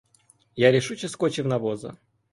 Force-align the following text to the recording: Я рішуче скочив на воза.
Я 0.55 0.71
рішуче 0.71 1.09
скочив 1.09 1.47
на 1.47 1.57
воза. 1.57 1.97